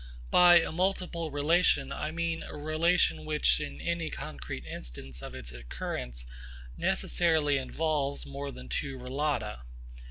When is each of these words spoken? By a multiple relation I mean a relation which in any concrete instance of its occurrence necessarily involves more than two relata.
By 0.31 0.59
a 0.61 0.71
multiple 0.71 1.29
relation 1.29 1.91
I 1.91 2.09
mean 2.09 2.41
a 2.41 2.57
relation 2.57 3.23
which 3.23 3.59
in 3.59 3.79
any 3.79 4.09
concrete 4.09 4.65
instance 4.65 5.21
of 5.21 5.35
its 5.35 5.51
occurrence 5.51 6.25
necessarily 6.75 7.59
involves 7.59 8.25
more 8.25 8.51
than 8.51 8.67
two 8.67 8.97
relata. 8.97 9.59